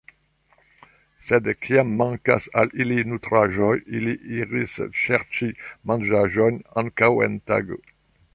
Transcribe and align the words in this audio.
Sed 1.25 1.49
kiam 1.65 1.91
mankas 1.99 2.47
al 2.61 2.73
ili 2.85 2.97
nutraĵoj, 3.11 3.75
ili 3.99 4.15
iras 4.39 4.79
serĉi 5.03 5.51
manĝaĵojn 5.93 6.61
ankaŭ 6.85 7.13
en 7.29 7.39
tago. 7.53 7.81